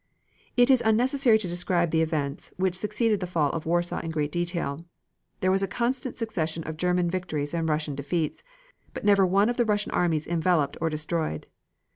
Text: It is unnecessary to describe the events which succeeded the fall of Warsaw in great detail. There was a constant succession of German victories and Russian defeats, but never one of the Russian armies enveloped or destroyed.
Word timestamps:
It 0.57 0.71
is 0.71 0.81
unnecessary 0.83 1.37
to 1.37 1.47
describe 1.47 1.91
the 1.91 2.01
events 2.01 2.51
which 2.57 2.73
succeeded 2.73 3.19
the 3.19 3.27
fall 3.27 3.51
of 3.51 3.67
Warsaw 3.67 3.99
in 3.99 4.09
great 4.09 4.31
detail. 4.31 4.83
There 5.41 5.51
was 5.51 5.61
a 5.61 5.67
constant 5.67 6.17
succession 6.17 6.63
of 6.63 6.75
German 6.75 7.07
victories 7.07 7.53
and 7.53 7.69
Russian 7.69 7.93
defeats, 7.93 8.41
but 8.95 9.05
never 9.05 9.27
one 9.27 9.47
of 9.47 9.57
the 9.57 9.65
Russian 9.65 9.91
armies 9.91 10.25
enveloped 10.25 10.75
or 10.81 10.89
destroyed. 10.89 11.45